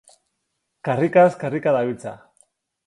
[0.89, 2.17] Karrikaz karrika dabiltza.